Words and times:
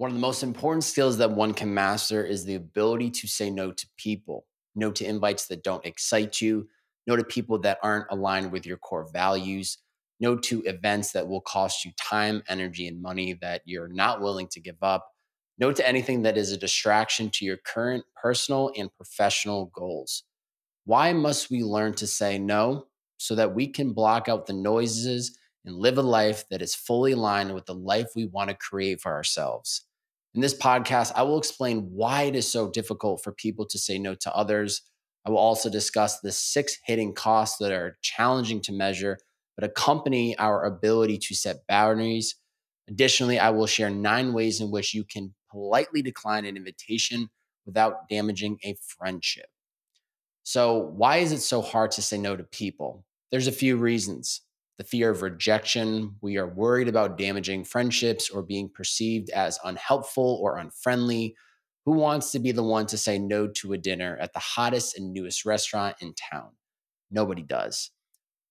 One 0.00 0.08
of 0.08 0.14
the 0.14 0.22
most 0.22 0.42
important 0.42 0.84
skills 0.84 1.18
that 1.18 1.30
one 1.30 1.52
can 1.52 1.74
master 1.74 2.24
is 2.24 2.46
the 2.46 2.54
ability 2.54 3.10
to 3.10 3.28
say 3.28 3.50
no 3.50 3.70
to 3.70 3.86
people, 3.98 4.46
no 4.74 4.90
to 4.92 5.04
invites 5.04 5.44
that 5.48 5.62
don't 5.62 5.84
excite 5.84 6.40
you, 6.40 6.66
no 7.06 7.16
to 7.16 7.22
people 7.22 7.58
that 7.58 7.78
aren't 7.82 8.06
aligned 8.10 8.50
with 8.50 8.64
your 8.64 8.78
core 8.78 9.06
values, 9.12 9.76
no 10.18 10.36
to 10.36 10.62
events 10.62 11.12
that 11.12 11.28
will 11.28 11.42
cost 11.42 11.84
you 11.84 11.92
time, 12.00 12.42
energy, 12.48 12.88
and 12.88 13.02
money 13.02 13.34
that 13.42 13.60
you're 13.66 13.88
not 13.88 14.22
willing 14.22 14.48
to 14.52 14.58
give 14.58 14.78
up, 14.80 15.06
no 15.58 15.70
to 15.70 15.86
anything 15.86 16.22
that 16.22 16.38
is 16.38 16.50
a 16.50 16.56
distraction 16.56 17.28
to 17.34 17.44
your 17.44 17.58
current 17.58 18.02
personal 18.16 18.72
and 18.78 18.88
professional 18.96 19.66
goals. 19.74 20.24
Why 20.86 21.12
must 21.12 21.50
we 21.50 21.62
learn 21.62 21.92
to 21.96 22.06
say 22.06 22.38
no 22.38 22.86
so 23.18 23.34
that 23.34 23.54
we 23.54 23.66
can 23.66 23.92
block 23.92 24.30
out 24.30 24.46
the 24.46 24.54
noises 24.54 25.36
and 25.66 25.76
live 25.76 25.98
a 25.98 26.02
life 26.02 26.48
that 26.48 26.62
is 26.62 26.74
fully 26.74 27.12
aligned 27.12 27.54
with 27.54 27.66
the 27.66 27.74
life 27.74 28.06
we 28.16 28.24
want 28.24 28.48
to 28.48 28.56
create 28.56 29.02
for 29.02 29.12
ourselves? 29.12 29.84
In 30.34 30.40
this 30.40 30.54
podcast, 30.56 31.12
I 31.16 31.24
will 31.24 31.38
explain 31.38 31.90
why 31.92 32.22
it 32.22 32.36
is 32.36 32.50
so 32.50 32.70
difficult 32.70 33.22
for 33.22 33.32
people 33.32 33.66
to 33.66 33.78
say 33.78 33.98
no 33.98 34.14
to 34.14 34.34
others. 34.34 34.82
I 35.26 35.30
will 35.30 35.38
also 35.38 35.68
discuss 35.68 36.20
the 36.20 36.30
six 36.30 36.78
hidden 36.84 37.12
costs 37.14 37.58
that 37.58 37.72
are 37.72 37.98
challenging 38.00 38.60
to 38.62 38.72
measure, 38.72 39.18
but 39.56 39.64
accompany 39.64 40.38
our 40.38 40.64
ability 40.64 41.18
to 41.18 41.34
set 41.34 41.66
boundaries. 41.68 42.36
Additionally, 42.88 43.38
I 43.40 43.50
will 43.50 43.66
share 43.66 43.90
nine 43.90 44.32
ways 44.32 44.60
in 44.60 44.70
which 44.70 44.94
you 44.94 45.04
can 45.04 45.34
politely 45.50 46.00
decline 46.00 46.44
an 46.44 46.56
invitation 46.56 47.28
without 47.66 48.08
damaging 48.08 48.58
a 48.64 48.76
friendship. 48.86 49.46
So, 50.44 50.78
why 50.78 51.18
is 51.18 51.32
it 51.32 51.40
so 51.40 51.60
hard 51.60 51.90
to 51.92 52.02
say 52.02 52.18
no 52.18 52.36
to 52.36 52.44
people? 52.44 53.04
There's 53.30 53.48
a 53.48 53.52
few 53.52 53.76
reasons 53.76 54.42
the 54.80 54.84
fear 54.84 55.10
of 55.10 55.20
rejection. 55.20 56.16
We 56.22 56.38
are 56.38 56.46
worried 56.46 56.88
about 56.88 57.18
damaging 57.18 57.64
friendships 57.64 58.30
or 58.30 58.42
being 58.42 58.70
perceived 58.70 59.28
as 59.28 59.58
unhelpful 59.62 60.40
or 60.42 60.56
unfriendly. 60.56 61.36
Who 61.84 61.92
wants 61.92 62.32
to 62.32 62.38
be 62.38 62.50
the 62.52 62.62
one 62.62 62.86
to 62.86 62.96
say 62.96 63.18
no 63.18 63.46
to 63.46 63.74
a 63.74 63.78
dinner 63.78 64.16
at 64.18 64.32
the 64.32 64.38
hottest 64.38 64.96
and 64.96 65.12
newest 65.12 65.44
restaurant 65.44 65.96
in 66.00 66.14
town? 66.14 66.52
Nobody 67.10 67.42
does. 67.42 67.90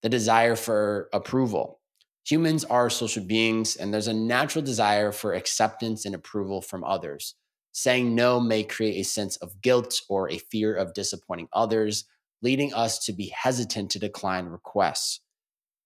The 0.03 0.09
desire 0.09 0.55
for 0.55 1.09
approval. 1.13 1.79
Humans 2.27 2.63
are 2.65 2.91
social 2.91 3.23
beings, 3.23 3.75
and 3.75 3.91
there's 3.91 4.07
a 4.07 4.13
natural 4.13 4.63
desire 4.63 5.11
for 5.11 5.33
acceptance 5.33 6.05
and 6.05 6.13
approval 6.13 6.61
from 6.61 6.83
others. 6.83 7.33
Saying 7.71 8.13
no 8.13 8.39
may 8.39 8.61
create 8.61 9.01
a 9.01 9.03
sense 9.03 9.35
of 9.37 9.59
guilt 9.63 9.99
or 10.07 10.29
a 10.29 10.37
fear 10.37 10.75
of 10.75 10.93
disappointing 10.93 11.47
others, 11.53 12.05
leading 12.43 12.71
us 12.75 13.03
to 13.05 13.13
be 13.13 13.33
hesitant 13.35 13.89
to 13.89 13.99
decline 13.99 14.45
requests. 14.45 15.21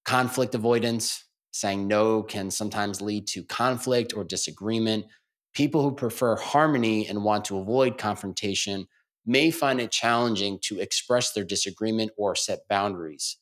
Conflict 0.05 0.53
avoidance, 0.53 1.23
saying 1.51 1.87
no 1.87 2.23
can 2.23 2.51
sometimes 2.51 3.01
lead 3.01 3.27
to 3.27 3.43
conflict 3.43 4.13
or 4.15 4.23
disagreement. 4.23 5.05
People 5.53 5.81
who 5.83 5.95
prefer 5.95 6.35
harmony 6.35 7.07
and 7.07 7.23
want 7.23 7.45
to 7.45 7.57
avoid 7.57 7.97
confrontation 7.97 8.87
may 9.25 9.51
find 9.51 9.79
it 9.79 9.91
challenging 9.91 10.59
to 10.63 10.79
express 10.79 11.31
their 11.31 11.45
disagreement 11.45 12.11
or 12.17 12.35
set 12.35 12.67
boundaries. 12.67 13.37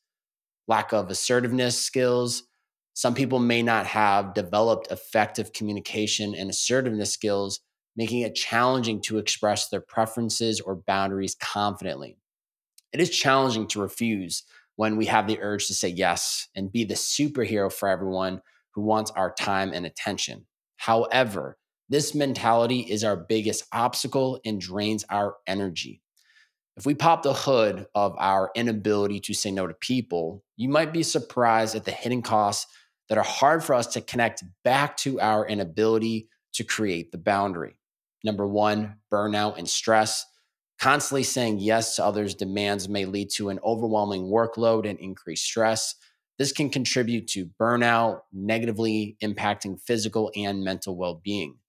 Lack 0.67 0.93
of 0.93 1.09
assertiveness 1.09 1.79
skills. 1.79 2.43
Some 2.93 3.15
people 3.15 3.39
may 3.39 3.63
not 3.63 3.87
have 3.87 4.33
developed 4.33 4.91
effective 4.91 5.53
communication 5.53 6.35
and 6.35 6.49
assertiveness 6.49 7.11
skills, 7.11 7.61
making 7.95 8.21
it 8.21 8.35
challenging 8.35 9.01
to 9.03 9.17
express 9.17 9.69
their 9.69 9.81
preferences 9.81 10.59
or 10.59 10.75
boundaries 10.75 11.35
confidently. 11.35 12.17
It 12.93 12.99
is 12.99 13.09
challenging 13.09 13.67
to 13.67 13.81
refuse 13.81 14.43
when 14.81 14.97
we 14.97 15.05
have 15.05 15.27
the 15.27 15.39
urge 15.43 15.67
to 15.67 15.75
say 15.75 15.87
yes 15.87 16.47
and 16.55 16.71
be 16.71 16.83
the 16.83 16.95
superhero 16.95 17.71
for 17.71 17.87
everyone 17.87 18.41
who 18.73 18.81
wants 18.81 19.11
our 19.11 19.31
time 19.31 19.71
and 19.73 19.85
attention. 19.85 20.43
However, 20.77 21.59
this 21.87 22.15
mentality 22.15 22.79
is 22.79 23.03
our 23.03 23.15
biggest 23.15 23.63
obstacle 23.71 24.39
and 24.43 24.59
drains 24.59 25.05
our 25.07 25.35
energy. 25.45 26.01
If 26.77 26.87
we 26.87 26.95
pop 26.95 27.21
the 27.21 27.31
hood 27.31 27.85
of 27.93 28.15
our 28.17 28.49
inability 28.55 29.19
to 29.19 29.35
say 29.35 29.51
no 29.51 29.67
to 29.67 29.75
people, 29.75 30.43
you 30.57 30.67
might 30.67 30.91
be 30.91 31.03
surprised 31.03 31.75
at 31.75 31.85
the 31.85 31.91
hidden 31.91 32.23
costs 32.23 32.65
that 33.07 33.19
are 33.19 33.23
hard 33.23 33.63
for 33.63 33.75
us 33.75 33.85
to 33.85 34.01
connect 34.01 34.43
back 34.63 34.97
to 34.97 35.21
our 35.21 35.47
inability 35.47 36.27
to 36.53 36.63
create 36.63 37.11
the 37.11 37.19
boundary. 37.19 37.77
Number 38.23 38.47
one, 38.47 38.95
burnout 39.13 39.59
and 39.59 39.69
stress. 39.69 40.25
Constantly 40.81 41.21
saying 41.21 41.59
yes 41.59 41.95
to 41.95 42.03
others' 42.03 42.33
demands 42.33 42.89
may 42.89 43.05
lead 43.05 43.29
to 43.29 43.49
an 43.49 43.59
overwhelming 43.63 44.23
workload 44.23 44.89
and 44.89 44.97
increased 44.97 45.45
stress. 45.45 45.93
This 46.39 46.51
can 46.51 46.71
contribute 46.71 47.27
to 47.27 47.51
burnout, 47.59 48.21
negatively 48.33 49.15
impacting 49.21 49.79
physical 49.79 50.31
and 50.35 50.63
mental 50.63 50.97
well 50.97 51.21
being. 51.23 51.59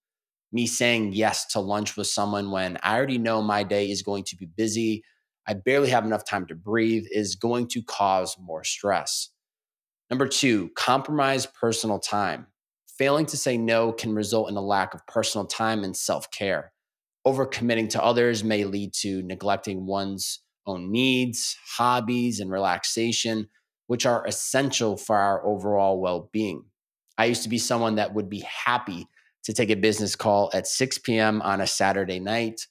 Me 0.50 0.66
saying 0.66 1.12
yes 1.12 1.44
to 1.48 1.60
lunch 1.60 1.94
with 1.94 2.06
someone 2.06 2.50
when 2.50 2.78
I 2.82 2.96
already 2.96 3.18
know 3.18 3.42
my 3.42 3.64
day 3.64 3.90
is 3.90 4.00
going 4.00 4.24
to 4.24 4.36
be 4.36 4.46
busy, 4.46 5.04
I 5.46 5.54
barely 5.54 5.90
have 5.90 6.06
enough 6.06 6.24
time 6.24 6.46
to 6.46 6.54
breathe, 6.54 7.04
is 7.10 7.36
going 7.36 7.68
to 7.68 7.82
cause 7.82 8.34
more 8.40 8.64
stress. 8.64 9.28
Number 10.08 10.26
two, 10.26 10.70
compromise 10.74 11.44
personal 11.44 11.98
time. 11.98 12.46
Failing 12.96 13.26
to 13.26 13.36
say 13.36 13.58
no 13.58 13.92
can 13.92 14.14
result 14.14 14.48
in 14.48 14.56
a 14.56 14.62
lack 14.62 14.94
of 14.94 15.06
personal 15.06 15.46
time 15.46 15.84
and 15.84 15.94
self 15.94 16.30
care 16.30 16.72
overcommitting 17.26 17.90
to 17.90 18.02
others 18.02 18.42
may 18.42 18.64
lead 18.64 18.92
to 18.92 19.22
neglecting 19.22 19.86
one's 19.86 20.40
own 20.66 20.90
needs, 20.90 21.56
hobbies, 21.76 22.40
and 22.40 22.50
relaxation, 22.50 23.48
which 23.86 24.06
are 24.06 24.26
essential 24.26 24.96
for 24.96 25.16
our 25.16 25.44
overall 25.44 26.00
well 26.00 26.30
being. 26.32 26.64
I 27.18 27.26
used 27.26 27.42
to 27.42 27.48
be 27.48 27.58
someone 27.58 27.96
that 27.96 28.14
would 28.14 28.28
be 28.28 28.40
happy 28.40 29.06
to 29.44 29.52
take 29.52 29.70
a 29.70 29.76
business 29.76 30.16
call 30.16 30.50
at 30.54 30.66
6 30.66 30.98
p.m. 30.98 31.42
on 31.42 31.60
a 31.60 31.66
Saturday 31.66 32.20
night. 32.20 32.66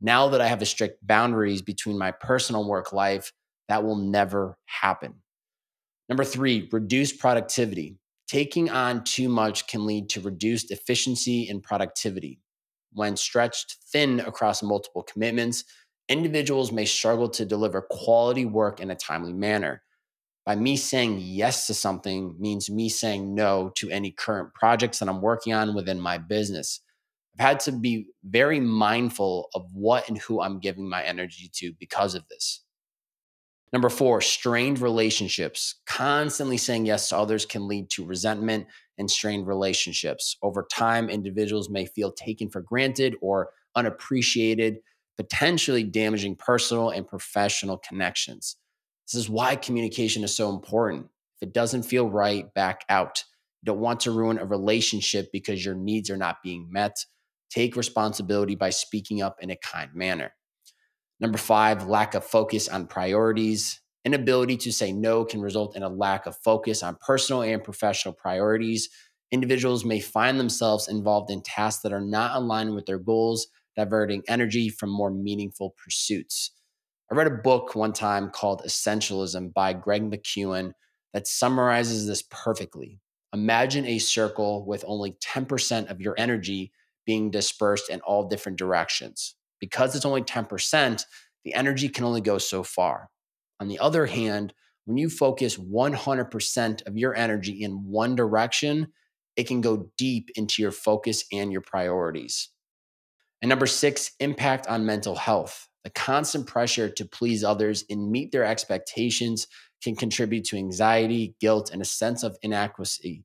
Now 0.00 0.28
that 0.28 0.40
I 0.40 0.48
have 0.48 0.60
a 0.60 0.66
strict 0.66 1.06
boundaries 1.06 1.62
between 1.62 1.98
my 1.98 2.10
personal 2.10 2.68
work 2.68 2.92
life, 2.92 3.32
that 3.68 3.84
will 3.84 3.96
never 3.96 4.58
happen. 4.66 5.14
Number 6.08 6.24
three, 6.24 6.68
reduce 6.70 7.12
productivity. 7.12 7.96
Taking 8.28 8.70
on 8.70 9.04
too 9.04 9.28
much 9.28 9.66
can 9.66 9.86
lead 9.86 10.08
to 10.10 10.20
reduced 10.20 10.70
efficiency 10.70 11.48
and 11.48 11.62
productivity 11.62 12.40
when 12.96 13.16
stretched 13.16 13.76
thin 13.92 14.20
across 14.20 14.62
multiple 14.62 15.02
commitments, 15.02 15.64
individuals 16.08 16.72
may 16.72 16.84
struggle 16.84 17.28
to 17.28 17.44
deliver 17.44 17.86
quality 17.90 18.44
work 18.44 18.80
in 18.80 18.90
a 18.90 18.96
timely 18.96 19.32
manner. 19.32 19.82
By 20.44 20.56
me 20.56 20.76
saying 20.76 21.18
yes 21.20 21.66
to 21.66 21.74
something 21.74 22.36
means 22.38 22.70
me 22.70 22.88
saying 22.88 23.34
no 23.34 23.70
to 23.76 23.90
any 23.90 24.12
current 24.12 24.54
projects 24.54 25.00
that 25.00 25.08
I'm 25.08 25.20
working 25.20 25.52
on 25.52 25.74
within 25.74 26.00
my 26.00 26.18
business. 26.18 26.80
I've 27.38 27.46
had 27.46 27.60
to 27.60 27.72
be 27.72 28.06
very 28.24 28.60
mindful 28.60 29.48
of 29.54 29.66
what 29.72 30.08
and 30.08 30.16
who 30.16 30.40
I'm 30.40 30.58
giving 30.58 30.88
my 30.88 31.02
energy 31.02 31.50
to 31.54 31.72
because 31.78 32.14
of 32.14 32.26
this. 32.28 32.64
Number 33.72 33.88
four, 33.88 34.20
strained 34.20 34.80
relationships. 34.80 35.76
Constantly 35.86 36.56
saying 36.56 36.86
yes 36.86 37.08
to 37.08 37.16
others 37.16 37.44
can 37.44 37.66
lead 37.66 37.90
to 37.90 38.04
resentment 38.04 38.66
and 38.96 39.10
strained 39.10 39.46
relationships. 39.46 40.36
Over 40.42 40.66
time, 40.70 41.10
individuals 41.10 41.68
may 41.68 41.86
feel 41.86 42.12
taken 42.12 42.48
for 42.48 42.60
granted 42.60 43.16
or 43.20 43.50
unappreciated, 43.74 44.78
potentially 45.16 45.82
damaging 45.82 46.36
personal 46.36 46.90
and 46.90 47.06
professional 47.06 47.78
connections. 47.78 48.56
This 49.06 49.14
is 49.20 49.28
why 49.28 49.56
communication 49.56 50.24
is 50.24 50.34
so 50.34 50.50
important. 50.50 51.06
If 51.40 51.48
it 51.48 51.54
doesn't 51.54 51.82
feel 51.82 52.08
right, 52.08 52.52
back 52.54 52.82
out. 52.88 53.22
You 53.62 53.66
don't 53.66 53.80
want 53.80 54.00
to 54.00 54.10
ruin 54.10 54.38
a 54.38 54.44
relationship 54.44 55.28
because 55.32 55.64
your 55.64 55.74
needs 55.74 56.08
are 56.08 56.16
not 56.16 56.42
being 56.42 56.68
met. 56.70 56.96
Take 57.50 57.76
responsibility 57.76 58.54
by 58.54 58.70
speaking 58.70 59.22
up 59.22 59.36
in 59.40 59.50
a 59.50 59.56
kind 59.56 59.90
manner. 59.94 60.32
Number 61.20 61.38
five, 61.38 61.86
lack 61.86 62.14
of 62.14 62.24
focus 62.24 62.68
on 62.68 62.86
priorities. 62.86 63.80
Inability 64.04 64.56
to 64.58 64.72
say 64.72 64.92
no 64.92 65.24
can 65.24 65.40
result 65.40 65.76
in 65.76 65.82
a 65.82 65.88
lack 65.88 66.26
of 66.26 66.36
focus 66.36 66.82
on 66.82 66.96
personal 67.00 67.42
and 67.42 67.64
professional 67.64 68.14
priorities. 68.14 68.88
Individuals 69.32 69.84
may 69.84 70.00
find 70.00 70.38
themselves 70.38 70.88
involved 70.88 71.30
in 71.30 71.42
tasks 71.42 71.82
that 71.82 71.92
are 71.92 72.00
not 72.00 72.36
aligned 72.36 72.74
with 72.74 72.86
their 72.86 72.98
goals, 72.98 73.48
diverting 73.76 74.22
energy 74.28 74.68
from 74.68 74.90
more 74.90 75.10
meaningful 75.10 75.74
pursuits. 75.82 76.52
I 77.10 77.14
read 77.14 77.28
a 77.28 77.42
book 77.42 77.76
one 77.76 77.92
time 77.92 78.30
called 78.30 78.62
Essentialism 78.66 79.54
by 79.54 79.72
Greg 79.72 80.10
McKeown 80.10 80.72
that 81.12 81.28
summarizes 81.28 82.06
this 82.06 82.22
perfectly. 82.30 83.00
Imagine 83.32 83.86
a 83.86 83.98
circle 83.98 84.66
with 84.66 84.84
only 84.86 85.12
10% 85.12 85.90
of 85.90 86.00
your 86.00 86.14
energy 86.18 86.72
being 87.04 87.30
dispersed 87.30 87.88
in 87.88 88.00
all 88.00 88.28
different 88.28 88.58
directions. 88.58 89.35
Because 89.60 89.94
it's 89.94 90.04
only 90.04 90.22
10%, 90.22 91.04
the 91.44 91.54
energy 91.54 91.88
can 91.88 92.04
only 92.04 92.20
go 92.20 92.38
so 92.38 92.62
far. 92.62 93.08
On 93.60 93.68
the 93.68 93.78
other 93.78 94.06
hand, 94.06 94.52
when 94.84 94.96
you 94.96 95.08
focus 95.08 95.56
100% 95.56 96.86
of 96.86 96.96
your 96.96 97.14
energy 97.14 97.62
in 97.62 97.84
one 97.84 98.14
direction, 98.14 98.88
it 99.36 99.46
can 99.46 99.60
go 99.60 99.90
deep 99.98 100.30
into 100.34 100.62
your 100.62 100.72
focus 100.72 101.24
and 101.32 101.52
your 101.52 101.60
priorities. 101.60 102.50
And 103.42 103.48
number 103.48 103.66
six, 103.66 104.12
impact 104.20 104.66
on 104.66 104.86
mental 104.86 105.16
health. 105.16 105.68
The 105.84 105.90
constant 105.90 106.46
pressure 106.46 106.88
to 106.88 107.04
please 107.04 107.44
others 107.44 107.84
and 107.88 108.10
meet 108.10 108.32
their 108.32 108.44
expectations 108.44 109.46
can 109.82 109.94
contribute 109.94 110.44
to 110.46 110.56
anxiety, 110.56 111.36
guilt, 111.40 111.70
and 111.72 111.80
a 111.82 111.84
sense 111.84 112.22
of 112.22 112.38
inadequacy. 112.42 113.24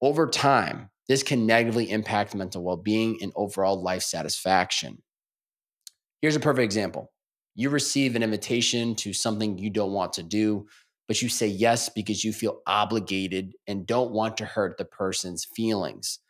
Over 0.00 0.26
time, 0.28 0.90
This 1.10 1.24
can 1.24 1.44
negatively 1.44 1.90
impact 1.90 2.36
mental 2.36 2.62
well 2.62 2.76
being 2.76 3.18
and 3.20 3.32
overall 3.34 3.82
life 3.82 4.02
satisfaction. 4.02 5.02
Here's 6.20 6.36
a 6.36 6.40
perfect 6.40 6.64
example 6.64 7.10
you 7.54 7.70
receive 7.70 8.14
an 8.14 8.22
invitation 8.22 8.94
to 8.94 9.12
something 9.12 9.58
you 9.58 9.70
don't 9.70 9.92
want 9.92 10.12
to 10.14 10.22
do, 10.22 10.66
but 11.08 11.20
you 11.20 11.28
say 11.28 11.46
yes 11.46 11.88
because 11.88 12.24
you 12.24 12.32
feel 12.32 12.60
obligated 12.66 13.54
and 13.66 13.86
don't 13.86 14.12
want 14.12 14.36
to 14.38 14.44
hurt 14.44 14.78
the 14.78 14.84
person's 14.84 15.44
feelings. 15.44 16.20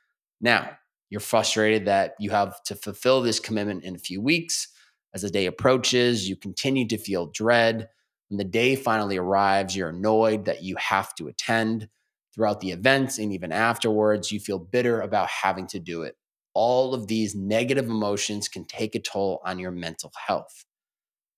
Now, 0.40 0.70
you're 1.10 1.20
frustrated 1.20 1.86
that 1.86 2.14
you 2.18 2.30
have 2.30 2.62
to 2.64 2.74
fulfill 2.74 3.20
this 3.20 3.40
commitment 3.40 3.84
in 3.84 3.94
a 3.94 3.98
few 3.98 4.20
weeks. 4.20 4.68
As 5.12 5.22
the 5.22 5.30
day 5.30 5.46
approaches, 5.46 6.28
you 6.28 6.36
continue 6.36 6.86
to 6.88 6.96
feel 6.96 7.26
dread. 7.26 7.88
When 8.28 8.38
the 8.38 8.44
day 8.44 8.76
finally 8.76 9.16
arrives, 9.16 9.76
you're 9.76 9.88
annoyed 9.88 10.44
that 10.44 10.62
you 10.62 10.76
have 10.76 11.14
to 11.16 11.28
attend. 11.28 11.88
Throughout 12.32 12.60
the 12.60 12.70
events 12.70 13.18
and 13.18 13.32
even 13.32 13.50
afterwards, 13.50 14.30
you 14.30 14.38
feel 14.38 14.58
bitter 14.60 15.00
about 15.00 15.28
having 15.28 15.66
to 15.68 15.80
do 15.80 16.02
it. 16.02 16.16
All 16.62 16.92
of 16.92 17.06
these 17.06 17.34
negative 17.34 17.86
emotions 17.86 18.46
can 18.46 18.66
take 18.66 18.94
a 18.94 19.00
toll 19.00 19.40
on 19.46 19.58
your 19.58 19.70
mental 19.70 20.12
health. 20.26 20.66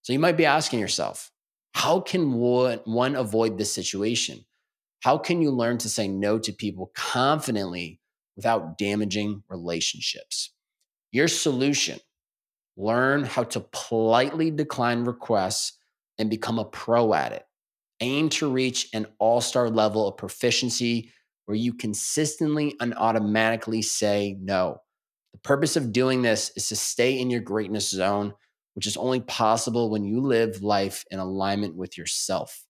So 0.03 0.13
you 0.13 0.19
might 0.19 0.37
be 0.37 0.47
asking 0.47 0.81
yourself, 0.81 1.31
how 1.75 2.01
can 2.01 2.33
one 2.33 3.15
avoid 3.15 3.57
this 3.57 3.73
situation? 3.73 4.45
How 5.05 5.19
can 5.19 5.41
you 5.41 5.53
learn 5.53 5.79
to 5.79 5.89
say 5.89 6.09
no 6.09 6.41
to 6.41 6.53
people 6.53 6.91
confidently 6.97 8.01
without 8.35 8.79
damaging 8.79 9.45
relationships? 9.49 10.53
Your 11.13 11.29
solution 11.29 12.01
learn 12.77 13.23
how 13.23 13.45
to 13.45 13.61
politely 13.71 14.51
decline 14.51 15.05
requests 15.05 15.79
and 16.19 16.31
become 16.31 16.59
a 16.59 16.65
pro 16.65 17.15
at 17.15 17.31
it. 17.31 17.45
Aim 18.01 18.29
to 18.31 18.51
reach 18.51 18.89
an 18.93 19.07
all 19.21 19.41
star 19.41 19.71
level 19.71 20.09
of 20.09 20.17
proficiency 20.17 21.13
where 21.47 21.57
you 21.57 21.75
consistently 21.75 22.75
and 22.81 22.93
automatically 22.97 23.83
say 23.83 24.37
no. 24.41 24.79
The 25.32 25.40
purpose 25.40 25.76
of 25.76 25.93
doing 25.93 26.23
this 26.23 26.52
is 26.56 26.69
to 26.69 26.76
stay 26.76 27.19
in 27.19 27.31
your 27.31 27.40
greatness 27.40 27.90
zone 27.90 28.34
which 28.75 28.87
is 28.87 28.96
only 28.96 29.20
possible 29.20 29.90
when 29.90 30.05
you 30.05 30.20
live 30.20 30.62
life 30.62 31.05
in 31.11 31.19
alignment 31.19 31.76
with 31.76 31.99
yourself. 31.99 32.64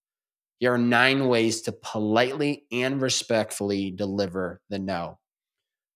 Here 0.58 0.74
are 0.74 0.78
nine 0.78 1.28
ways 1.28 1.62
to 1.62 1.72
politely 1.72 2.64
and 2.70 3.00
respectfully 3.00 3.90
deliver 3.90 4.60
the 4.68 4.78
no. 4.78 5.18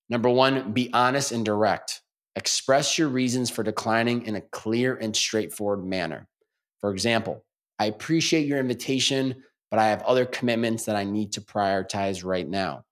Number 0.08 0.28
one, 0.28 0.72
be 0.72 0.90
honest 0.92 1.32
and 1.32 1.44
direct. 1.44 2.02
Express 2.36 2.98
your 2.98 3.08
reasons 3.08 3.50
for 3.50 3.62
declining 3.62 4.26
in 4.26 4.36
a 4.36 4.40
clear 4.40 4.94
and 4.94 5.14
straightforward 5.16 5.84
manner. 5.84 6.28
For 6.80 6.92
example, 6.92 7.44
I 7.78 7.86
appreciate 7.86 8.46
your 8.46 8.58
invitation, 8.58 9.42
but 9.70 9.80
I 9.80 9.88
have 9.88 10.02
other 10.02 10.26
commitments 10.26 10.84
that 10.84 10.96
I 10.96 11.04
need 11.04 11.32
to 11.32 11.40
prioritize 11.40 12.24
right 12.24 12.48
now. 12.48 12.84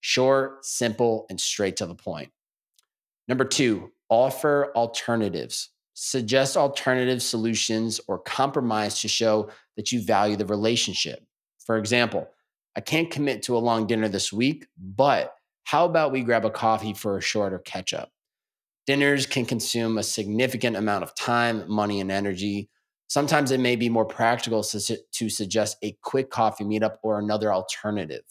Short, 0.00 0.64
simple, 0.64 1.26
and 1.30 1.40
straight 1.40 1.76
to 1.76 1.86
the 1.86 1.94
point. 1.94 2.30
Number 3.28 3.44
two, 3.44 3.92
offer 4.08 4.72
alternatives. 4.74 5.68
Suggest 5.92 6.56
alternative 6.56 7.22
solutions 7.22 8.00
or 8.08 8.18
compromise 8.18 9.00
to 9.02 9.08
show 9.08 9.50
that 9.76 9.92
you 9.92 10.00
value 10.00 10.36
the 10.36 10.46
relationship. 10.46 11.20
For 11.66 11.76
example, 11.76 12.28
I 12.74 12.80
can't 12.80 13.10
commit 13.10 13.42
to 13.42 13.56
a 13.56 13.58
long 13.58 13.86
dinner 13.86 14.08
this 14.08 14.32
week, 14.32 14.66
but 14.78 15.34
how 15.64 15.84
about 15.84 16.12
we 16.12 16.22
grab 16.22 16.44
a 16.44 16.50
coffee 16.50 16.94
for 16.94 17.18
a 17.18 17.20
shorter 17.20 17.58
catch 17.58 17.92
up? 17.92 18.10
Dinners 18.86 19.26
can 19.26 19.44
consume 19.44 19.98
a 19.98 20.02
significant 20.02 20.76
amount 20.76 21.02
of 21.02 21.14
time, 21.14 21.64
money, 21.68 22.00
and 22.00 22.10
energy. 22.10 22.70
Sometimes 23.08 23.50
it 23.50 23.60
may 23.60 23.76
be 23.76 23.90
more 23.90 24.06
practical 24.06 24.62
to 24.62 25.28
suggest 25.28 25.76
a 25.82 25.98
quick 26.00 26.30
coffee 26.30 26.64
meetup 26.64 26.96
or 27.02 27.18
another 27.18 27.52
alternative. 27.52 28.22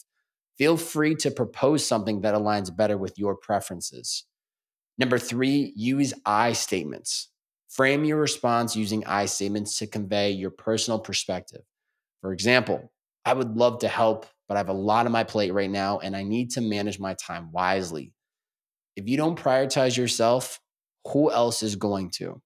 Feel 0.56 0.76
free 0.76 1.14
to 1.16 1.30
propose 1.30 1.86
something 1.86 2.22
that 2.22 2.34
aligns 2.34 2.74
better 2.74 2.98
with 2.98 3.18
your 3.18 3.36
preferences. 3.36 4.24
Number 4.98 5.18
three, 5.18 5.72
use 5.76 6.12
I 6.26 6.52
statements. 6.52 7.28
Frame 7.68 8.04
your 8.04 8.18
response 8.18 8.74
using 8.74 9.06
I 9.06 9.26
statements 9.26 9.78
to 9.78 9.86
convey 9.86 10.32
your 10.32 10.50
personal 10.50 10.98
perspective. 10.98 11.62
For 12.20 12.32
example, 12.32 12.90
I 13.24 13.34
would 13.34 13.56
love 13.56 13.80
to 13.80 13.88
help, 13.88 14.26
but 14.48 14.56
I 14.56 14.58
have 14.58 14.68
a 14.68 14.72
lot 14.72 15.06
on 15.06 15.12
my 15.12 15.22
plate 15.22 15.52
right 15.52 15.70
now 15.70 15.98
and 15.98 16.16
I 16.16 16.22
need 16.24 16.50
to 16.52 16.60
manage 16.60 16.98
my 16.98 17.14
time 17.14 17.52
wisely. 17.52 18.12
If 18.96 19.08
you 19.08 19.16
don't 19.16 19.38
prioritize 19.38 19.96
yourself, 19.96 20.60
who 21.06 21.30
else 21.30 21.62
is 21.62 21.76
going 21.76 22.10
to? 22.16 22.42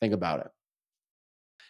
Think 0.00 0.12
about 0.12 0.40
it. 0.40 0.48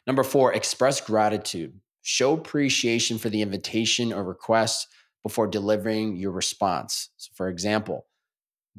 Number 0.06 0.24
four, 0.24 0.52
express 0.52 1.00
gratitude. 1.00 1.78
Show 2.02 2.32
appreciation 2.32 3.18
for 3.18 3.28
the 3.28 3.42
invitation 3.42 4.12
or 4.12 4.24
request 4.24 4.88
before 5.22 5.46
delivering 5.46 6.16
your 6.16 6.30
response. 6.30 7.10
So, 7.16 7.30
for 7.34 7.48
example, 7.48 8.06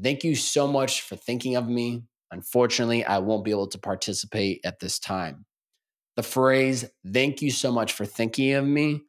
thank 0.01 0.23
you 0.23 0.35
so 0.35 0.67
much 0.67 1.01
for 1.01 1.15
thinking 1.15 1.55
of 1.55 1.67
me. 1.67 2.03
Unfortunately, 2.31 3.05
I 3.05 3.19
won't 3.19 3.45
be 3.45 3.51
able 3.51 3.67
to 3.67 3.77
participate 3.77 4.61
at 4.65 4.79
this 4.79 4.99
time. 4.99 5.45
The 6.15 6.23
phrase, 6.23 6.85
thank 7.13 7.41
you 7.41 7.51
so 7.51 7.71
much 7.71 7.93
for 7.93 8.05
thinking 8.05 8.53
of 8.53 8.65
me, 8.65 9.03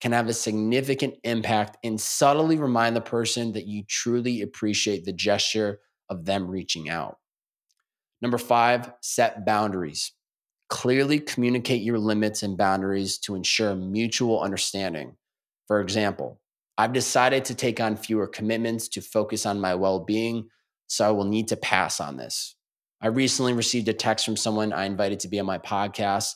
can 0.00 0.12
have 0.12 0.28
a 0.28 0.32
significant 0.32 1.14
impact 1.24 1.78
and 1.84 2.00
subtly 2.00 2.56
remind 2.56 2.96
the 2.96 3.00
person 3.00 3.52
that 3.52 3.66
you 3.66 3.84
truly 3.84 4.42
appreciate 4.42 5.04
the 5.04 5.12
gesture 5.12 5.80
of 6.08 6.24
them 6.24 6.48
reaching 6.48 6.90
out. 6.90 7.18
Number 8.20 8.38
five, 8.38 8.92
set 9.00 9.46
boundaries. 9.46 10.12
Clearly 10.68 11.20
communicate 11.20 11.82
your 11.82 11.98
limits 11.98 12.42
and 12.42 12.56
boundaries 12.56 13.18
to 13.18 13.34
ensure 13.34 13.74
mutual 13.74 14.40
understanding. 14.40 15.16
For 15.66 15.80
example, 15.80 16.40
I've 16.78 16.92
decided 16.92 17.44
to 17.46 17.54
take 17.54 17.80
on 17.80 17.96
fewer 17.96 18.26
commitments 18.26 18.88
to 18.88 19.00
focus 19.00 19.46
on 19.46 19.60
my 19.60 19.74
well 19.74 20.00
being, 20.00 20.48
so 20.86 21.06
I 21.06 21.10
will 21.10 21.24
need 21.24 21.48
to 21.48 21.56
pass 21.56 22.00
on 22.00 22.16
this. 22.16 22.56
I 23.00 23.08
recently 23.08 23.52
received 23.52 23.88
a 23.88 23.92
text 23.92 24.24
from 24.24 24.36
someone 24.36 24.72
I 24.72 24.84
invited 24.84 25.20
to 25.20 25.28
be 25.28 25.40
on 25.40 25.46
my 25.46 25.58
podcast. 25.58 26.34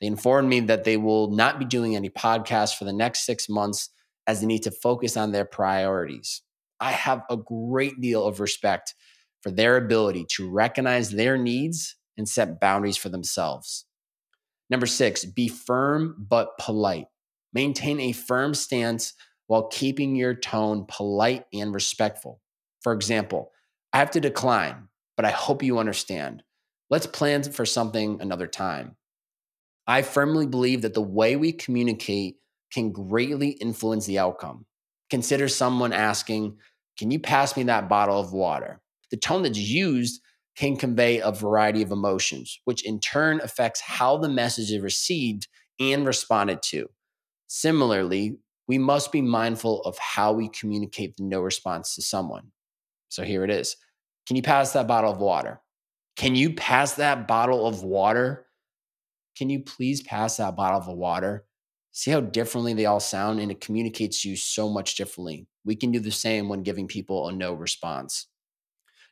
They 0.00 0.06
informed 0.06 0.48
me 0.48 0.60
that 0.60 0.84
they 0.84 0.96
will 0.96 1.30
not 1.30 1.58
be 1.58 1.64
doing 1.64 1.96
any 1.96 2.10
podcasts 2.10 2.76
for 2.76 2.84
the 2.84 2.92
next 2.92 3.24
six 3.24 3.48
months 3.48 3.90
as 4.26 4.40
they 4.40 4.46
need 4.46 4.64
to 4.64 4.70
focus 4.70 5.16
on 5.16 5.32
their 5.32 5.44
priorities. 5.44 6.42
I 6.80 6.92
have 6.92 7.22
a 7.30 7.36
great 7.36 8.00
deal 8.00 8.24
of 8.24 8.40
respect 8.40 8.94
for 9.42 9.50
their 9.50 9.76
ability 9.76 10.26
to 10.36 10.50
recognize 10.50 11.10
their 11.10 11.38
needs 11.38 11.96
and 12.16 12.28
set 12.28 12.60
boundaries 12.60 12.96
for 12.96 13.08
themselves. 13.08 13.86
Number 14.70 14.86
six, 14.86 15.24
be 15.24 15.48
firm 15.48 16.14
but 16.18 16.58
polite. 16.58 17.06
Maintain 17.54 18.00
a 18.00 18.12
firm 18.12 18.54
stance 18.54 19.14
while 19.48 19.66
keeping 19.66 20.14
your 20.16 20.34
tone 20.34 20.86
polite 20.88 21.44
and 21.52 21.74
respectful. 21.74 22.40
For 22.82 22.92
example, 22.92 23.50
I 23.92 23.98
have 23.98 24.12
to 24.12 24.20
decline 24.20 24.88
but 25.18 25.24
I 25.24 25.32
hope 25.32 25.64
you 25.64 25.80
understand. 25.80 26.44
Let's 26.90 27.08
plan 27.08 27.42
for 27.42 27.66
something 27.66 28.20
another 28.22 28.46
time. 28.46 28.96
I 29.84 30.02
firmly 30.02 30.46
believe 30.46 30.82
that 30.82 30.94
the 30.94 31.02
way 31.02 31.34
we 31.34 31.50
communicate 31.50 32.36
can 32.72 32.92
greatly 32.92 33.50
influence 33.50 34.06
the 34.06 34.20
outcome. 34.20 34.64
Consider 35.10 35.48
someone 35.48 35.92
asking, 35.92 36.58
Can 36.96 37.10
you 37.10 37.18
pass 37.18 37.56
me 37.56 37.64
that 37.64 37.88
bottle 37.88 38.20
of 38.20 38.32
water? 38.32 38.80
The 39.10 39.16
tone 39.16 39.42
that's 39.42 39.58
used 39.58 40.20
can 40.56 40.76
convey 40.76 41.18
a 41.18 41.32
variety 41.32 41.82
of 41.82 41.90
emotions, 41.90 42.60
which 42.64 42.86
in 42.86 43.00
turn 43.00 43.40
affects 43.42 43.80
how 43.80 44.18
the 44.18 44.28
message 44.28 44.70
is 44.70 44.80
received 44.80 45.48
and 45.80 46.06
responded 46.06 46.62
to. 46.62 46.90
Similarly, 47.48 48.36
we 48.68 48.78
must 48.78 49.10
be 49.10 49.22
mindful 49.22 49.82
of 49.82 49.98
how 49.98 50.32
we 50.32 50.48
communicate 50.48 51.16
the 51.16 51.24
no 51.24 51.40
response 51.40 51.94
to 51.94 52.02
someone. 52.02 52.52
So 53.08 53.24
here 53.24 53.42
it 53.42 53.50
is 53.50 53.76
can 54.26 54.36
you 54.36 54.42
pass 54.42 54.72
that 54.74 54.86
bottle 54.86 55.10
of 55.10 55.18
water? 55.18 55.60
Can 56.16 56.34
you 56.34 56.52
pass 56.52 56.94
that 56.94 57.26
bottle 57.26 57.66
of 57.66 57.82
water? 57.82 58.46
Can 59.36 59.48
you 59.50 59.60
please 59.60 60.02
pass 60.02 60.36
that 60.36 60.54
bottle 60.54 60.80
of 60.80 60.88
water? 60.88 61.46
See 61.92 62.10
how 62.10 62.20
differently 62.20 62.74
they 62.74 62.86
all 62.86 63.00
sound, 63.00 63.40
and 63.40 63.50
it 63.50 63.60
communicates 63.60 64.24
you 64.24 64.36
so 64.36 64.68
much 64.68 64.96
differently. 64.96 65.46
We 65.64 65.74
can 65.74 65.90
do 65.90 66.00
the 66.00 66.10
same 66.10 66.48
when 66.48 66.62
giving 66.62 66.86
people 66.86 67.28
a 67.28 67.32
no 67.32 67.54
response. 67.54 68.26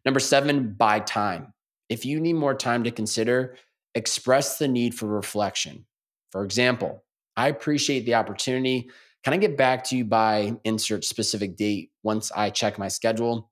Number 0.04 0.20
seven, 0.20 0.74
buy 0.74 1.00
time. 1.00 1.54
If 1.88 2.04
you 2.04 2.20
need 2.20 2.34
more 2.34 2.54
time 2.54 2.84
to 2.84 2.90
consider, 2.90 3.56
express 3.94 4.58
the 4.58 4.68
need 4.68 4.94
for 4.94 5.06
reflection. 5.06 5.86
For 6.30 6.44
example, 6.44 7.04
I 7.36 7.48
appreciate 7.48 8.04
the 8.04 8.14
opportunity. 8.14 8.90
Can 9.26 9.32
I 9.32 9.38
get 9.38 9.56
back 9.56 9.82
to 9.86 9.96
you 9.96 10.04
by 10.04 10.52
insert 10.62 11.04
specific 11.04 11.56
date 11.56 11.90
once 12.04 12.30
I 12.30 12.48
check 12.48 12.78
my 12.78 12.86
schedule? 12.86 13.50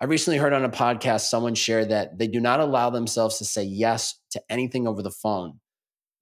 I 0.00 0.04
recently 0.04 0.38
heard 0.38 0.52
on 0.52 0.64
a 0.64 0.68
podcast 0.68 1.22
someone 1.22 1.56
share 1.56 1.84
that 1.86 2.18
they 2.20 2.28
do 2.28 2.38
not 2.38 2.60
allow 2.60 2.88
themselves 2.88 3.38
to 3.38 3.44
say 3.44 3.64
yes 3.64 4.20
to 4.30 4.40
anything 4.48 4.86
over 4.86 5.02
the 5.02 5.10
phone. 5.10 5.58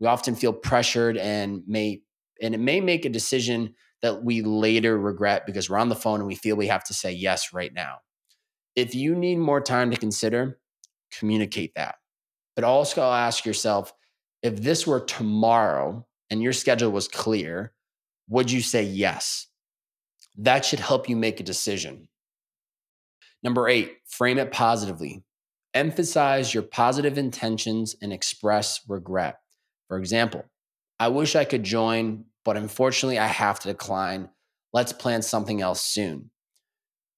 We 0.00 0.06
often 0.06 0.34
feel 0.34 0.54
pressured 0.54 1.18
and 1.18 1.60
may 1.66 2.00
and 2.40 2.54
it 2.54 2.60
may 2.60 2.80
make 2.80 3.04
a 3.04 3.10
decision 3.10 3.74
that 4.00 4.24
we 4.24 4.40
later 4.40 4.98
regret 4.98 5.44
because 5.44 5.68
we're 5.68 5.76
on 5.76 5.90
the 5.90 5.94
phone 5.94 6.20
and 6.20 6.26
we 6.26 6.34
feel 6.34 6.56
we 6.56 6.68
have 6.68 6.84
to 6.84 6.94
say 6.94 7.12
yes 7.12 7.52
right 7.52 7.74
now. 7.74 7.96
If 8.76 8.94
you 8.94 9.14
need 9.14 9.36
more 9.36 9.60
time 9.60 9.90
to 9.90 9.98
consider, 9.98 10.58
communicate 11.18 11.74
that. 11.76 11.96
But 12.56 12.64
also 12.64 13.02
ask 13.02 13.44
yourself 13.44 13.92
if 14.42 14.62
this 14.62 14.86
were 14.86 15.00
tomorrow 15.00 16.06
and 16.30 16.42
your 16.42 16.54
schedule 16.54 16.92
was 16.92 17.08
clear, 17.08 17.74
would 18.30 18.50
you 18.50 18.62
say 18.62 18.84
yes? 18.84 19.48
That 20.38 20.64
should 20.64 20.80
help 20.80 21.08
you 21.08 21.16
make 21.16 21.40
a 21.40 21.44
decision. 21.44 22.08
Number 23.42 23.68
eight, 23.68 23.96
frame 24.06 24.38
it 24.38 24.52
positively. 24.52 25.24
Emphasize 25.74 26.54
your 26.54 26.62
positive 26.62 27.18
intentions 27.18 27.96
and 28.00 28.12
express 28.12 28.80
regret. 28.88 29.40
For 29.88 29.98
example, 29.98 30.44
I 30.98 31.08
wish 31.08 31.34
I 31.34 31.44
could 31.44 31.64
join, 31.64 32.24
but 32.44 32.56
unfortunately, 32.56 33.18
I 33.18 33.26
have 33.26 33.58
to 33.60 33.68
decline. 33.68 34.28
Let's 34.72 34.92
plan 34.92 35.22
something 35.22 35.60
else 35.60 35.82
soon. 35.82 36.30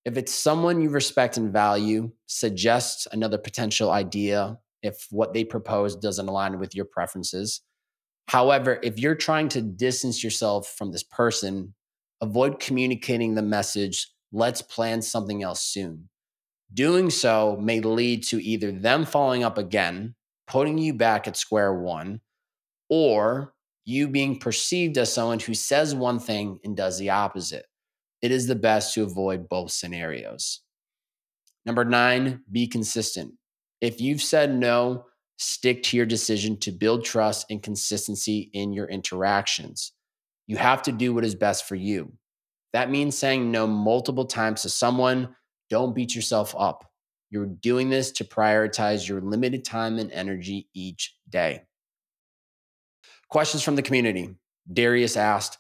If 0.05 0.17
it's 0.17 0.35
someone 0.35 0.81
you 0.81 0.89
respect 0.89 1.37
and 1.37 1.53
value, 1.53 2.13
suggest 2.27 3.07
another 3.13 3.39
potential 3.39 3.91
idea 3.91 4.59
if 4.83 5.07
what 5.11 5.35
they 5.35 5.45
propose 5.45 5.95
doesn't 5.95 6.29
align 6.29 6.59
with 6.59 6.75
your 6.75 6.87
preferences. 6.87 7.61
However, 8.29 8.79
if 8.83 8.99
you're 8.99 9.15
trying 9.15 9.49
to 9.51 9.61
distance 9.61 10.23
yourself 10.23 10.69
from 10.69 10.93
this 10.93 11.03
person, 11.03 11.75
avoid 12.21 12.61
communicating 12.61 13.35
the 13.35 13.43
message, 13.43 14.09
let's 14.33 14.63
plan 14.63 15.03
something 15.03 15.43
else 15.43 15.63
soon. 15.63 16.09
Doing 16.73 17.11
so 17.11 17.59
may 17.61 17.81
lead 17.81 18.23
to 18.25 18.43
either 18.43 18.73
them 18.73 19.05
following 19.05 19.45
up 19.45 19.59
again, 19.59 20.15
putting 20.47 20.79
you 20.79 20.95
back 20.95 21.29
at 21.29 21.37
square 21.37 21.75
one, 21.75 22.21
or 22.89 23.55
you 23.85 24.09
being 24.09 24.39
perceived 24.39 24.97
as 24.97 25.13
someone 25.13 25.41
who 25.41 25.55
says 25.55 25.95
one 25.95 26.19
thing 26.19 26.59
and 26.65 26.77
does 26.77 26.99
the 26.99 27.11
opposite. 27.11 27.67
It 28.23 28.31
is 28.31 28.47
the 28.47 28.55
best 28.55 28.95
to 28.95 29.03
avoid 29.03 29.49
both 29.49 29.73
scenarios. 29.73 30.61
Number 31.67 31.85
nine, 31.85 32.43
be 32.51 32.67
consistent. 32.67 33.35
If 33.81 34.01
you've 34.01 34.23
said 34.23 34.55
no, 34.55 35.07
stick 35.43 35.83
to 35.83 35.97
your 35.97 36.07
decision 36.07 36.57
to 36.59 36.71
build 36.71 37.05
trust 37.05 37.47
and 37.51 37.63
consistency 37.63 38.51
in 38.53 38.73
your 38.73 38.87
interactions. 38.87 39.93
You 40.47 40.57
have 40.57 40.83
to 40.83 40.93
do 40.93 41.13
what 41.13 41.25
is 41.25 41.35
best 41.35 41.67
for 41.67 41.75
you. 41.75 42.13
That 42.73 42.91
means 42.91 43.17
saying 43.17 43.51
no 43.51 43.67
multiple 43.67 44.25
times 44.25 44.63
to 44.63 44.69
someone. 44.69 45.35
Don't 45.69 45.95
beat 45.95 46.15
yourself 46.15 46.55
up. 46.57 46.91
You're 47.31 47.47
doing 47.47 47.91
this 47.91 48.13
to 48.13 48.25
prioritize 48.25 49.09
your 49.09 49.21
limited 49.21 49.65
time 49.65 49.99
and 49.99 50.13
energy 50.13 50.69
each 50.75 51.17
day. 51.29 51.63
Questions 53.29 53.63
from 53.63 53.77
the 53.77 53.83
community. 53.83 54.35
Darius 54.71 55.17
asked, 55.17 55.59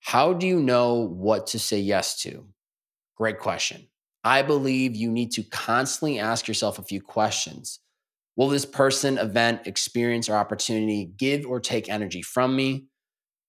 How 0.00 0.32
do 0.32 0.46
you 0.46 0.60
know 0.60 0.94
what 0.94 1.48
to 1.48 1.58
say 1.58 1.80
yes 1.80 2.20
to? 2.22 2.46
Great 3.16 3.38
question. 3.38 3.88
I 4.22 4.42
believe 4.42 4.96
you 4.96 5.10
need 5.10 5.32
to 5.32 5.42
constantly 5.42 6.18
ask 6.18 6.46
yourself 6.48 6.78
a 6.78 6.82
few 6.84 7.00
questions. 7.00 7.80
Will 8.36 8.48
this 8.48 8.66
person, 8.66 9.18
event, 9.18 9.66
experience, 9.66 10.28
or 10.28 10.34
opportunity 10.34 11.12
give 11.16 11.46
or 11.46 11.60
take 11.60 11.88
energy 11.88 12.22
from 12.22 12.56
me? 12.56 12.86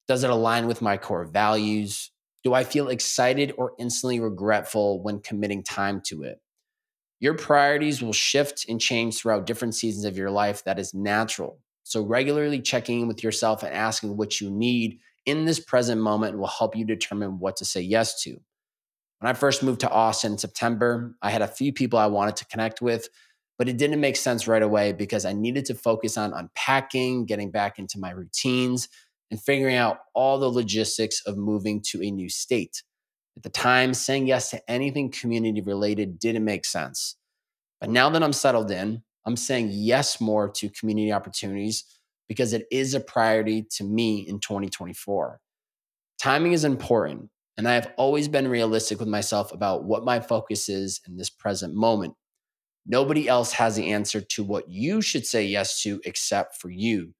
Does 0.07 0.23
it 0.23 0.29
align 0.29 0.67
with 0.67 0.81
my 0.81 0.97
core 0.97 1.25
values? 1.25 2.11
Do 2.43 2.53
I 2.53 2.63
feel 2.63 2.89
excited 2.89 3.53
or 3.57 3.73
instantly 3.79 4.19
regretful 4.19 5.01
when 5.01 5.19
committing 5.19 5.63
time 5.63 6.01
to 6.05 6.23
it? 6.23 6.39
Your 7.19 7.33
priorities 7.33 8.03
will 8.03 8.13
shift 8.13 8.67
and 8.69 8.79
change 8.79 9.17
throughout 9.17 9.47
different 9.47 9.73
seasons 9.73 10.05
of 10.05 10.17
your 10.17 10.29
life. 10.29 10.63
That 10.63 10.77
is 10.77 10.93
natural. 10.93 11.59
So, 11.83 12.03
regularly 12.03 12.61
checking 12.61 13.01
in 13.01 13.07
with 13.07 13.23
yourself 13.23 13.63
and 13.63 13.73
asking 13.73 14.17
what 14.17 14.39
you 14.39 14.51
need 14.51 14.99
in 15.25 15.45
this 15.45 15.59
present 15.59 16.01
moment 16.01 16.37
will 16.37 16.47
help 16.47 16.75
you 16.75 16.85
determine 16.85 17.39
what 17.39 17.55
to 17.57 17.65
say 17.65 17.81
yes 17.81 18.21
to. 18.23 18.39
When 19.19 19.29
I 19.29 19.33
first 19.33 19.63
moved 19.63 19.81
to 19.81 19.89
Austin 19.89 20.33
in 20.33 20.37
September, 20.37 21.15
I 21.21 21.31
had 21.31 21.41
a 21.41 21.47
few 21.47 21.73
people 21.73 21.97
I 21.97 22.07
wanted 22.07 22.35
to 22.37 22.45
connect 22.45 22.81
with, 22.81 23.07
but 23.57 23.69
it 23.69 23.77
didn't 23.77 24.01
make 24.01 24.15
sense 24.15 24.47
right 24.47 24.61
away 24.61 24.91
because 24.91 25.25
I 25.25 25.33
needed 25.33 25.65
to 25.65 25.75
focus 25.75 26.17
on 26.17 26.33
unpacking, 26.33 27.25
getting 27.25 27.51
back 27.51 27.79
into 27.79 27.99
my 27.99 28.11
routines, 28.11 28.89
and 29.31 29.41
figuring 29.41 29.75
out 29.75 29.99
all 30.13 30.39
the 30.39 30.51
logistics 30.51 31.21
of 31.25 31.37
moving 31.37 31.81
to 31.89 32.03
a 32.03 32.11
new 32.11 32.29
state. 32.29 32.83
At 33.37 33.43
the 33.43 33.49
time, 33.49 33.93
saying 33.93 34.27
yes 34.27 34.49
to 34.51 34.61
anything 34.69 35.11
community 35.11 35.61
related 35.61 36.19
didn't 36.19 36.45
make 36.45 36.65
sense. 36.65 37.17
But 37.81 37.89
now 37.89 38.09
that 38.09 38.23
I'm 38.23 38.33
settled 38.33 38.71
in, 38.71 39.03
I'm 39.25 39.35
saying 39.35 39.69
yes 39.71 40.21
more 40.21 40.49
to 40.49 40.69
community 40.69 41.11
opportunities 41.11 41.83
because 42.27 42.53
it 42.53 42.65
is 42.71 42.93
a 42.93 42.99
priority 42.99 43.65
to 43.77 43.83
me 43.83 44.19
in 44.19 44.39
2024. 44.39 45.39
Timing 46.21 46.53
is 46.53 46.63
important, 46.63 47.29
and 47.57 47.67
I 47.67 47.73
have 47.73 47.91
always 47.97 48.27
been 48.27 48.47
realistic 48.47 48.99
with 48.99 49.07
myself 49.07 49.51
about 49.51 49.83
what 49.83 50.05
my 50.05 50.19
focus 50.19 50.69
is 50.69 51.01
in 51.07 51.17
this 51.17 51.29
present 51.29 51.73
moment. 51.73 52.13
Nobody 52.85 53.27
else 53.27 53.53
has 53.53 53.75
the 53.75 53.91
answer 53.91 54.21
to 54.21 54.43
what 54.43 54.69
you 54.69 55.01
should 55.01 55.25
say 55.25 55.45
yes 55.45 55.81
to 55.83 56.01
except 56.05 56.57
for 56.57 56.69
you. 56.69 57.13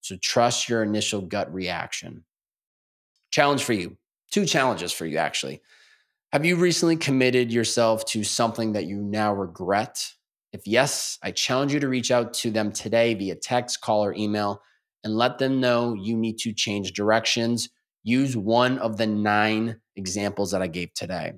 So 0.00 0.16
trust 0.20 0.68
your 0.68 0.82
initial 0.82 1.20
gut 1.20 1.52
reaction. 1.52 2.24
Challenge 3.30 3.62
for 3.62 3.72
you 3.72 3.96
two 4.32 4.46
challenges 4.46 4.90
for 4.90 5.06
you, 5.06 5.18
actually. 5.18 5.62
Have 6.32 6.44
you 6.44 6.56
recently 6.56 6.96
committed 6.96 7.52
yourself 7.52 8.04
to 8.06 8.24
something 8.24 8.72
that 8.72 8.86
you 8.86 8.96
now 8.96 9.32
regret? 9.32 10.12
If 10.52 10.66
yes, 10.66 11.18
I 11.22 11.30
challenge 11.30 11.72
you 11.72 11.80
to 11.80 11.88
reach 11.88 12.10
out 12.10 12.32
to 12.34 12.50
them 12.50 12.72
today 12.72 13.14
via 13.14 13.36
text, 13.36 13.80
call, 13.82 14.04
or 14.04 14.14
email 14.14 14.62
and 15.04 15.14
let 15.14 15.38
them 15.38 15.60
know 15.60 15.94
you 15.94 16.16
need 16.16 16.38
to 16.38 16.52
change 16.52 16.92
directions. 16.92 17.68
Use 18.02 18.36
one 18.36 18.78
of 18.78 18.96
the 18.96 19.06
nine 19.06 19.80
examples 19.94 20.50
that 20.50 20.62
I 20.62 20.66
gave 20.66 20.94
today. 20.94 21.34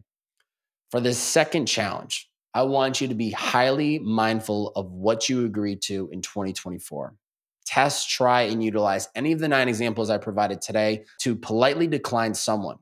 For 0.91 1.01
the 1.01 1.13
second 1.13 1.67
challenge, 1.67 2.31
I 2.55 2.63
want 2.63 3.01
you 3.01 3.09
to 3.09 3.15
be 3.15 3.31
highly 3.31 3.99
mindful 3.99 4.73
of 4.77 4.93
what 4.93 5.29
you 5.29 5.45
agreed 5.45 5.83
to 5.83 6.09
in 6.13 6.23
2024 6.23 7.15
test, 7.67 8.11
try, 8.11 8.43
and 8.43 8.63
utilize 8.63 9.09
any 9.15 9.33
of 9.33 9.41
the 9.41 9.49
nine 9.49 9.69
examples 9.69 10.11
I 10.11 10.19
provided 10.19 10.61
today 10.61 11.05
to 11.21 11.35
politely 11.35 11.87
decline 11.87 12.35
someone. 12.35 12.77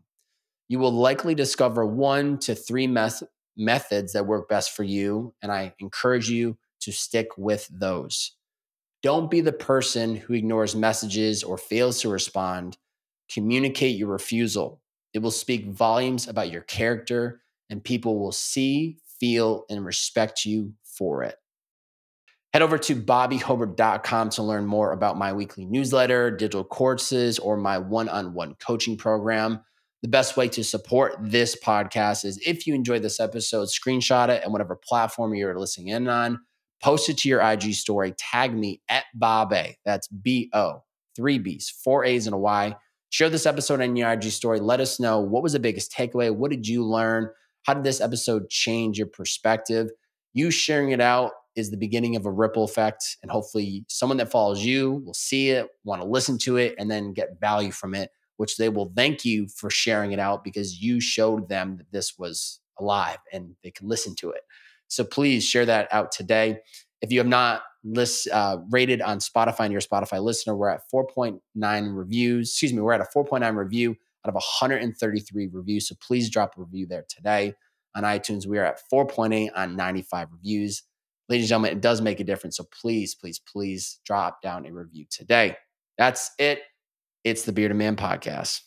You 0.68 0.78
will 0.78 0.92
likely 0.92 1.34
discover 1.34 1.86
one 1.86 2.38
to 2.40 2.54
three 2.54 2.86
mes- 2.86 3.22
methods 3.56 4.12
that 4.12 4.26
work 4.26 4.48
best 4.48 4.74
for 4.74 4.82
you, 4.82 5.34
and 5.42 5.52
I 5.52 5.74
encourage 5.78 6.28
you 6.28 6.58
to 6.80 6.92
stick 6.92 7.28
with 7.36 7.68
those. 7.70 8.32
Don't 9.02 9.30
be 9.30 9.40
the 9.40 9.52
person 9.52 10.16
who 10.16 10.34
ignores 10.34 10.76
messages 10.76 11.42
or 11.42 11.58
fails 11.58 12.00
to 12.00 12.08
respond. 12.08 12.78
Communicate 13.32 13.96
your 13.96 14.08
refusal. 14.08 14.80
It 15.12 15.18
will 15.20 15.30
speak 15.30 15.66
volumes 15.66 16.28
about 16.28 16.50
your 16.50 16.62
character, 16.62 17.42
and 17.68 17.82
people 17.82 18.18
will 18.18 18.32
see, 18.32 18.98
feel, 19.22 19.64
and 19.70 19.84
respect 19.84 20.44
you 20.44 20.72
for 20.82 21.22
it. 21.22 21.36
Head 22.52 22.62
over 22.62 22.76
to 22.76 22.96
bobbyhobert.com 22.96 24.30
to 24.30 24.42
learn 24.42 24.66
more 24.66 24.90
about 24.90 25.16
my 25.16 25.32
weekly 25.32 25.64
newsletter, 25.64 26.28
digital 26.32 26.64
courses, 26.64 27.38
or 27.38 27.56
my 27.56 27.78
one 27.78 28.08
on 28.08 28.34
one 28.34 28.56
coaching 28.56 28.96
program. 28.96 29.60
The 30.02 30.08
best 30.08 30.36
way 30.36 30.48
to 30.48 30.64
support 30.64 31.14
this 31.20 31.56
podcast 31.56 32.24
is 32.24 32.36
if 32.44 32.66
you 32.66 32.74
enjoyed 32.74 33.02
this 33.02 33.20
episode, 33.20 33.68
screenshot 33.68 34.28
it 34.28 34.42
and 34.42 34.52
whatever 34.52 34.74
platform 34.74 35.32
you're 35.36 35.56
listening 35.56 35.88
in 35.88 36.08
on, 36.08 36.40
post 36.82 37.08
it 37.08 37.18
to 37.18 37.28
your 37.28 37.40
IG 37.40 37.74
story, 37.74 38.12
tag 38.18 38.52
me 38.52 38.82
at 38.88 39.04
Bob 39.14 39.54
That's 39.84 40.08
B 40.08 40.50
O, 40.52 40.82
three 41.14 41.38
B's, 41.38 41.70
four 41.70 42.04
A's, 42.04 42.26
and 42.26 42.34
a 42.34 42.38
Y. 42.38 42.74
Share 43.10 43.30
this 43.30 43.46
episode 43.46 43.80
on 43.80 43.94
your 43.94 44.10
IG 44.10 44.24
story. 44.24 44.58
Let 44.58 44.80
us 44.80 44.98
know 44.98 45.20
what 45.20 45.44
was 45.44 45.52
the 45.52 45.60
biggest 45.60 45.92
takeaway? 45.92 46.34
What 46.34 46.50
did 46.50 46.66
you 46.66 46.84
learn? 46.84 47.30
How 47.62 47.74
did 47.74 47.84
this 47.84 48.00
episode 48.00 48.48
change 48.50 48.98
your 48.98 49.06
perspective? 49.06 49.90
You 50.32 50.50
sharing 50.50 50.90
it 50.90 51.00
out 51.00 51.32
is 51.54 51.70
the 51.70 51.76
beginning 51.76 52.16
of 52.16 52.26
a 52.26 52.30
ripple 52.30 52.64
effect. 52.64 53.18
And 53.22 53.30
hopefully, 53.30 53.84
someone 53.88 54.16
that 54.18 54.30
follows 54.30 54.64
you 54.64 55.02
will 55.04 55.14
see 55.14 55.50
it, 55.50 55.68
want 55.84 56.02
to 56.02 56.08
listen 56.08 56.38
to 56.38 56.56
it, 56.56 56.74
and 56.78 56.90
then 56.90 57.12
get 57.12 57.40
value 57.40 57.70
from 57.70 57.94
it, 57.94 58.10
which 58.36 58.56
they 58.56 58.68
will 58.68 58.92
thank 58.96 59.24
you 59.24 59.48
for 59.48 59.70
sharing 59.70 60.12
it 60.12 60.18
out 60.18 60.44
because 60.44 60.80
you 60.80 61.00
showed 61.00 61.48
them 61.48 61.76
that 61.76 61.92
this 61.92 62.18
was 62.18 62.60
alive 62.78 63.18
and 63.32 63.54
they 63.62 63.70
can 63.70 63.88
listen 63.88 64.14
to 64.16 64.30
it. 64.30 64.42
So 64.88 65.04
please 65.04 65.44
share 65.44 65.66
that 65.66 65.88
out 65.92 66.12
today. 66.12 66.58
If 67.00 67.12
you 67.12 67.18
have 67.18 67.26
not 67.26 67.62
list, 67.84 68.28
uh, 68.32 68.58
rated 68.70 69.02
on 69.02 69.18
Spotify 69.18 69.60
and 69.60 69.72
you're 69.72 69.80
a 69.80 69.82
Spotify 69.82 70.22
listener, 70.22 70.56
we're 70.56 70.68
at 70.68 70.82
4.9 70.92 71.96
reviews. 71.96 72.50
Excuse 72.50 72.72
me, 72.72 72.80
we're 72.80 72.92
at 72.92 73.00
a 73.00 73.06
4.9 73.16 73.56
review 73.56 73.96
out 74.24 74.28
of 74.28 74.34
133 74.34 75.48
reviews. 75.52 75.88
So 75.88 75.94
please 76.00 76.30
drop 76.30 76.56
a 76.56 76.60
review 76.60 76.86
there 76.86 77.04
today. 77.08 77.54
On 77.94 78.04
iTunes, 78.04 78.46
we 78.46 78.58
are 78.58 78.64
at 78.64 78.80
4.8 78.92 79.50
on 79.54 79.76
95 79.76 80.28
reviews 80.32 80.82
ladies 81.32 81.44
and 81.44 81.48
gentlemen, 81.48 81.72
it 81.72 81.80
does 81.80 82.00
make 82.00 82.20
a 82.20 82.24
difference. 82.24 82.58
So 82.58 82.64
please, 82.64 83.14
please, 83.14 83.38
please 83.38 84.00
drop 84.04 84.42
down 84.42 84.66
a 84.66 84.72
review 84.72 85.06
today. 85.10 85.56
That's 85.96 86.30
it. 86.38 86.60
It's 87.24 87.42
the 87.42 87.52
Bearded 87.52 87.76
Man 87.76 87.96
Podcast. 87.96 88.60